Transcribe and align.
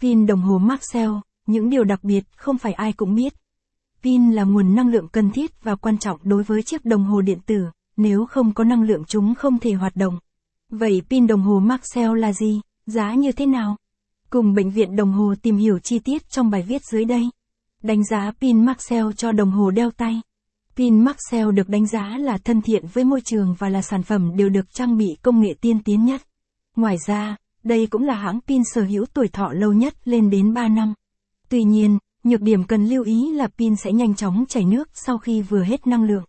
Pin 0.00 0.26
đồng 0.26 0.40
hồ 0.40 0.58
Maxell, 0.58 1.12
những 1.46 1.70
điều 1.70 1.84
đặc 1.84 2.04
biệt 2.04 2.24
không 2.36 2.58
phải 2.58 2.72
ai 2.72 2.92
cũng 2.92 3.14
biết. 3.14 3.34
Pin 4.02 4.30
là 4.30 4.44
nguồn 4.44 4.74
năng 4.74 4.88
lượng 4.88 5.08
cần 5.08 5.30
thiết 5.30 5.62
và 5.62 5.74
quan 5.74 5.98
trọng 5.98 6.20
đối 6.22 6.42
với 6.42 6.62
chiếc 6.62 6.84
đồng 6.84 7.04
hồ 7.04 7.20
điện 7.20 7.38
tử, 7.46 7.64
nếu 7.96 8.26
không 8.26 8.54
có 8.54 8.64
năng 8.64 8.82
lượng 8.82 9.04
chúng 9.04 9.34
không 9.34 9.58
thể 9.58 9.72
hoạt 9.72 9.96
động. 9.96 10.18
Vậy 10.70 11.02
pin 11.10 11.26
đồng 11.26 11.42
hồ 11.42 11.60
Maxell 11.60 12.18
là 12.18 12.32
gì? 12.32 12.60
Giá 12.86 13.14
như 13.14 13.32
thế 13.32 13.46
nào? 13.46 13.76
Cùng 14.30 14.54
bệnh 14.54 14.70
viện 14.70 14.96
đồng 14.96 15.12
hồ 15.12 15.34
tìm 15.42 15.56
hiểu 15.56 15.78
chi 15.78 15.98
tiết 15.98 16.30
trong 16.30 16.50
bài 16.50 16.62
viết 16.62 16.82
dưới 16.84 17.04
đây. 17.04 17.30
Đánh 17.82 18.04
giá 18.04 18.32
pin 18.40 18.64
Maxell 18.64 19.06
cho 19.16 19.32
đồng 19.32 19.50
hồ 19.50 19.70
đeo 19.70 19.90
tay. 19.90 20.20
Pin 20.76 21.04
Maxell 21.04 21.52
được 21.52 21.68
đánh 21.68 21.86
giá 21.86 22.16
là 22.18 22.38
thân 22.38 22.62
thiện 22.62 22.84
với 22.92 23.04
môi 23.04 23.20
trường 23.20 23.54
và 23.58 23.68
là 23.68 23.82
sản 23.82 24.02
phẩm 24.02 24.36
đều 24.36 24.48
được 24.48 24.72
trang 24.72 24.96
bị 24.96 25.06
công 25.22 25.40
nghệ 25.40 25.54
tiên 25.60 25.82
tiến 25.82 26.04
nhất. 26.04 26.22
Ngoài 26.76 26.96
ra, 27.06 27.36
đây 27.64 27.86
cũng 27.86 28.02
là 28.02 28.14
hãng 28.14 28.40
pin 28.40 28.62
sở 28.74 28.82
hữu 28.82 29.06
tuổi 29.06 29.28
thọ 29.28 29.52
lâu 29.52 29.72
nhất 29.72 29.94
lên 30.04 30.30
đến 30.30 30.54
3 30.54 30.68
năm. 30.68 30.94
Tuy 31.48 31.62
nhiên, 31.62 31.98
nhược 32.24 32.40
điểm 32.40 32.64
cần 32.64 32.86
lưu 32.86 33.04
ý 33.04 33.32
là 33.32 33.48
pin 33.58 33.76
sẽ 33.76 33.92
nhanh 33.92 34.14
chóng 34.14 34.44
chảy 34.48 34.64
nước 34.64 34.88
sau 34.94 35.18
khi 35.18 35.42
vừa 35.42 35.62
hết 35.62 35.86
năng 35.86 36.04
lượng. 36.04 36.24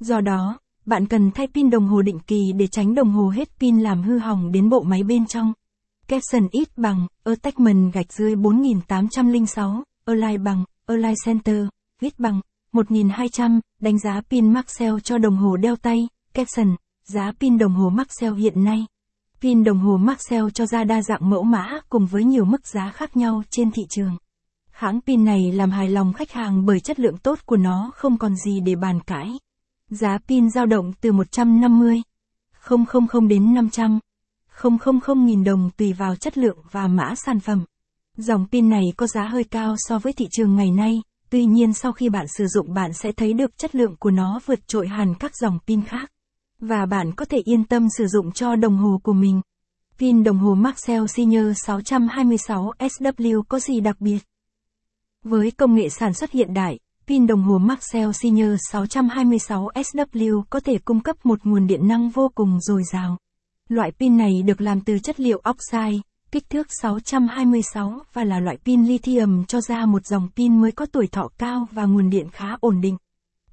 Do 0.00 0.20
đó, 0.20 0.58
bạn 0.86 1.06
cần 1.06 1.30
thay 1.30 1.46
pin 1.46 1.70
đồng 1.70 1.88
hồ 1.88 2.02
định 2.02 2.18
kỳ 2.26 2.52
để 2.56 2.66
tránh 2.66 2.94
đồng 2.94 3.10
hồ 3.10 3.28
hết 3.28 3.48
pin 3.60 3.80
làm 3.80 4.02
hư 4.02 4.18
hỏng 4.18 4.52
đến 4.52 4.68
bộ 4.68 4.82
máy 4.82 5.02
bên 5.02 5.26
trong. 5.26 5.52
Capson 6.08 6.48
ít 6.50 6.78
bằng, 6.78 7.06
Attachment 7.24 7.92
gạch 7.92 8.12
dưới 8.12 8.36
4806, 8.36 9.84
Align 10.04 10.44
bằng, 10.44 10.64
Align 10.86 11.14
Center, 11.24 11.66
viết 12.00 12.18
bằng, 12.18 12.40
1200, 12.72 13.60
đánh 13.80 13.98
giá 13.98 14.20
pin 14.30 14.52
Maxell 14.52 14.96
cho 15.04 15.18
đồng 15.18 15.36
hồ 15.36 15.56
đeo 15.56 15.76
tay, 15.76 16.08
Capson, 16.34 16.76
giá 17.04 17.32
pin 17.40 17.58
đồng 17.58 17.74
hồ 17.74 17.90
Maxell 17.90 18.36
hiện 18.36 18.64
nay. 18.64 18.86
Pin 19.44 19.64
đồng 19.64 19.78
hồ 19.78 19.96
Maxell 19.96 20.46
cho 20.54 20.66
ra 20.66 20.84
đa 20.84 21.02
dạng 21.02 21.30
mẫu 21.30 21.42
mã 21.42 21.80
cùng 21.88 22.06
với 22.06 22.24
nhiều 22.24 22.44
mức 22.44 22.66
giá 22.66 22.90
khác 22.90 23.16
nhau 23.16 23.42
trên 23.50 23.70
thị 23.70 23.82
trường. 23.88 24.16
Hãng 24.70 25.00
pin 25.00 25.24
này 25.24 25.52
làm 25.52 25.70
hài 25.70 25.88
lòng 25.88 26.12
khách 26.12 26.32
hàng 26.32 26.66
bởi 26.66 26.80
chất 26.80 27.00
lượng 27.00 27.18
tốt 27.18 27.38
của 27.46 27.56
nó 27.56 27.90
không 27.94 28.18
còn 28.18 28.36
gì 28.36 28.60
để 28.60 28.74
bàn 28.74 29.00
cãi. 29.00 29.32
Giá 29.90 30.18
pin 30.28 30.50
dao 30.50 30.66
động 30.66 30.92
từ 31.00 31.12
150 31.12 32.02
000 32.68 33.28
đến 33.28 33.54
500 33.54 33.98
000 34.62 35.26
nghìn 35.26 35.44
đồng 35.44 35.70
tùy 35.76 35.92
vào 35.92 36.16
chất 36.16 36.38
lượng 36.38 36.58
và 36.70 36.86
mã 36.86 37.14
sản 37.14 37.40
phẩm. 37.40 37.64
Dòng 38.16 38.46
pin 38.52 38.68
này 38.68 38.84
có 38.96 39.06
giá 39.06 39.24
hơi 39.24 39.44
cao 39.44 39.74
so 39.78 39.98
với 39.98 40.12
thị 40.12 40.26
trường 40.30 40.56
ngày 40.56 40.70
nay, 40.70 41.02
tuy 41.30 41.44
nhiên 41.44 41.72
sau 41.72 41.92
khi 41.92 42.08
bạn 42.08 42.26
sử 42.38 42.46
dụng 42.46 42.74
bạn 42.74 42.92
sẽ 42.92 43.12
thấy 43.12 43.32
được 43.32 43.58
chất 43.58 43.74
lượng 43.74 43.96
của 43.96 44.10
nó 44.10 44.40
vượt 44.46 44.68
trội 44.68 44.88
hẳn 44.88 45.14
các 45.20 45.36
dòng 45.36 45.58
pin 45.66 45.82
khác. 45.82 46.10
Và 46.66 46.86
bạn 46.86 47.12
có 47.12 47.24
thể 47.24 47.38
yên 47.44 47.64
tâm 47.64 47.86
sử 47.98 48.06
dụng 48.06 48.32
cho 48.32 48.56
đồng 48.56 48.76
hồ 48.76 49.00
của 49.02 49.12
mình. 49.12 49.40
Pin 49.98 50.24
đồng 50.24 50.38
hồ 50.38 50.54
Maxell 50.54 51.06
Senior 51.06 51.46
626 51.66 52.72
SW 52.78 53.42
có 53.42 53.58
gì 53.58 53.80
đặc 53.80 54.00
biệt? 54.00 54.18
Với 55.24 55.50
công 55.50 55.74
nghệ 55.74 55.88
sản 55.88 56.14
xuất 56.14 56.30
hiện 56.30 56.54
đại, 56.54 56.78
pin 57.06 57.26
đồng 57.26 57.42
hồ 57.42 57.58
Maxell 57.58 58.10
Senior 58.12 58.56
626 58.72 59.68
SW 59.74 60.42
có 60.50 60.60
thể 60.60 60.78
cung 60.78 61.00
cấp 61.00 61.16
một 61.24 61.38
nguồn 61.44 61.66
điện 61.66 61.88
năng 61.88 62.10
vô 62.10 62.30
cùng 62.34 62.60
dồi 62.60 62.82
dào. 62.92 63.18
Loại 63.68 63.92
pin 63.92 64.16
này 64.16 64.42
được 64.44 64.60
làm 64.60 64.80
từ 64.80 64.98
chất 64.98 65.20
liệu 65.20 65.42
oxide, 65.50 66.00
kích 66.30 66.50
thước 66.50 66.66
626 66.82 68.02
và 68.12 68.24
là 68.24 68.40
loại 68.40 68.56
pin 68.64 68.84
lithium 68.84 69.44
cho 69.44 69.60
ra 69.60 69.86
một 69.86 70.06
dòng 70.06 70.28
pin 70.36 70.60
mới 70.60 70.72
có 70.72 70.86
tuổi 70.86 71.06
thọ 71.06 71.28
cao 71.38 71.66
và 71.70 71.84
nguồn 71.84 72.10
điện 72.10 72.26
khá 72.32 72.56
ổn 72.60 72.80
định. 72.80 72.96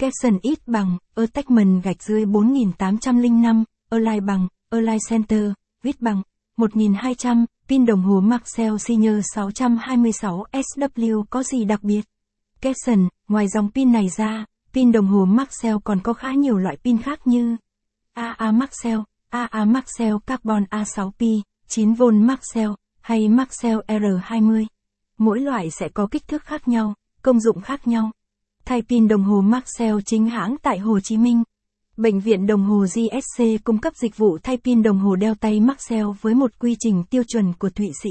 Caption 0.00 0.38
ít 0.42 0.58
bằng, 0.66 0.98
Attachment 1.14 1.82
gạch 1.82 2.02
dưới 2.02 2.24
4805, 2.24 3.64
Align 3.90 4.26
bằng, 4.26 4.48
Align 4.70 4.98
Center, 5.08 5.52
viết 5.82 6.00
bằng, 6.00 6.22
1200, 6.56 7.46
pin 7.68 7.86
đồng 7.86 8.02
hồ 8.02 8.20
Maxell 8.20 8.76
Senior 8.78 9.24
626 9.34 10.44
SW 10.52 11.24
có 11.30 11.42
gì 11.42 11.64
đặc 11.64 11.82
biệt? 11.82 12.00
Caption, 12.60 13.08
ngoài 13.28 13.48
dòng 13.48 13.70
pin 13.74 13.92
này 13.92 14.08
ra, 14.16 14.44
pin 14.72 14.92
đồng 14.92 15.06
hồ 15.06 15.24
Maxell 15.24 15.76
còn 15.84 16.00
có 16.00 16.12
khá 16.12 16.32
nhiều 16.32 16.58
loại 16.58 16.76
pin 16.76 16.98
khác 16.98 17.26
như 17.26 17.56
AA 18.14 18.52
Maxell, 18.52 18.98
AA 19.28 19.64
Maxell 19.64 20.16
Carbon 20.26 20.64
A6P, 20.70 21.40
9V 21.68 22.24
Maxell, 22.24 22.70
hay 23.00 23.28
Maxell 23.28 23.78
R20. 23.88 24.66
Mỗi 25.18 25.40
loại 25.40 25.70
sẽ 25.70 25.88
có 25.88 26.06
kích 26.10 26.28
thước 26.28 26.44
khác 26.44 26.68
nhau, 26.68 26.94
công 27.22 27.40
dụng 27.40 27.60
khác 27.60 27.86
nhau. 27.86 28.10
Thay 28.64 28.82
pin 28.82 29.08
đồng 29.08 29.22
hồ 29.22 29.40
Maxell 29.40 29.98
chính 30.06 30.26
hãng 30.26 30.56
tại 30.62 30.78
Hồ 30.78 31.00
Chí 31.00 31.16
Minh. 31.16 31.42
Bệnh 31.96 32.20
viện 32.20 32.46
đồng 32.46 32.62
hồ 32.62 32.86
GSC 32.94 33.44
cung 33.64 33.78
cấp 33.78 33.92
dịch 33.96 34.16
vụ 34.16 34.38
thay 34.42 34.56
pin 34.56 34.82
đồng 34.82 34.98
hồ 34.98 35.16
đeo 35.16 35.34
tay 35.34 35.60
Maxell 35.60 36.06
với 36.20 36.34
một 36.34 36.50
quy 36.58 36.76
trình 36.78 37.04
tiêu 37.10 37.22
chuẩn 37.28 37.52
của 37.52 37.70
Thụy 37.70 37.90
Sĩ. 38.02 38.10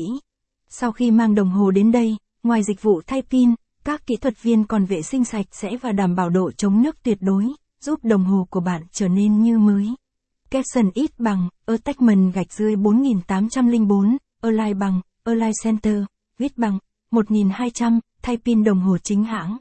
Sau 0.69 0.91
khi 0.91 1.11
mang 1.11 1.35
đồng 1.35 1.49
hồ 1.49 1.71
đến 1.71 1.91
đây, 1.91 2.17
ngoài 2.43 2.63
dịch 2.63 2.81
vụ 2.81 3.01
thay 3.07 3.21
pin, 3.21 3.49
các 3.83 4.07
kỹ 4.07 4.15
thuật 4.15 4.41
viên 4.41 4.63
còn 4.63 4.85
vệ 4.85 5.01
sinh 5.01 5.25
sạch 5.25 5.45
sẽ 5.51 5.69
và 5.81 5.91
đảm 5.91 6.15
bảo 6.15 6.29
độ 6.29 6.51
chống 6.51 6.81
nước 6.81 7.03
tuyệt 7.03 7.17
đối, 7.21 7.45
giúp 7.81 7.99
đồng 8.03 8.23
hồ 8.23 8.47
của 8.49 8.59
bạn 8.59 8.81
trở 8.91 9.07
nên 9.07 9.43
như 9.43 9.59
mới. 9.59 9.95
Capson 10.51 10.89
ít 10.93 11.19
bằng, 11.19 11.49
Attachment 11.65 12.33
gạch 12.33 12.53
dưới 12.53 12.75
4804, 12.75 14.17
Align 14.41 14.79
bằng, 14.79 15.01
Align 15.23 15.51
Center, 15.63 16.03
viết 16.37 16.57
bằng, 16.57 16.79
1200, 17.11 17.99
thay 18.21 18.37
pin 18.37 18.63
đồng 18.63 18.79
hồ 18.79 18.97
chính 18.97 19.23
hãng. 19.23 19.57